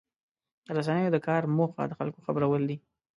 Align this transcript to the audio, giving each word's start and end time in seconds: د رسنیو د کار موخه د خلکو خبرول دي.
د 0.65 0.67
رسنیو 0.77 1.13
د 1.13 1.17
کار 1.27 1.43
موخه 1.57 1.83
د 1.87 1.93
خلکو 1.99 2.19
خبرول 2.25 2.61
دي. 2.69 2.77